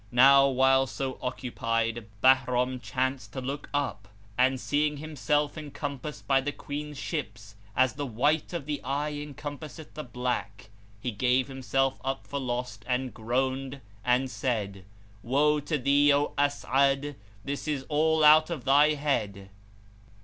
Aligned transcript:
Now 0.11 0.47
while 0.47 0.87
so 0.87 1.19
occupied, 1.21 2.07
Bahram 2.23 2.79
chanced 2.79 3.33
to 3.33 3.39
look 3.39 3.69
up 3.71 4.07
and, 4.35 4.59
seeing 4.59 4.97
himself 4.97 5.59
encompassed 5.59 6.25
by 6.25 6.41
the 6.41 6.51
Queen's 6.51 6.97
ships, 6.97 7.55
as 7.75 7.93
the 7.93 8.05
white 8.07 8.51
of 8.51 8.65
the 8.65 8.81
eye 8.83 9.11
encompasseth 9.13 9.93
the 9.93 10.03
black, 10.03 10.71
he 10.99 11.11
gave 11.11 11.49
himself 11.49 12.01
up 12.03 12.25
for 12.25 12.39
lost 12.39 12.83
and 12.87 13.13
groaned 13.13 13.79
and 14.03 14.31
said, 14.31 14.85
"Woe 15.21 15.59
to 15.59 15.77
thee, 15.77 16.11
O 16.11 16.33
As'ad! 16.35 17.13
This 17.45 17.67
is 17.67 17.85
all 17.87 18.23
out 18.23 18.49
of 18.49 18.65
thy 18.65 18.93
head." 18.95 19.49